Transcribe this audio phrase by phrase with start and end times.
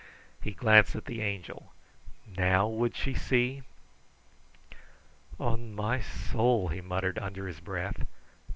[0.41, 1.73] He glanced at the Angel.
[2.35, 3.61] NOW would she see?
[5.39, 8.03] "On my soul!" he muttered under his breath.